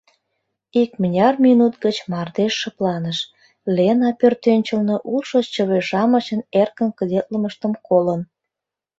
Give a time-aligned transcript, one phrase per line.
[0.81, 3.17] Икмыняр минут гыч мардеж шыпланыш,
[3.75, 8.21] Лена пӧртӧнчылнӧ улшо чыве-шамычын эркын кыдетлымыштым колын.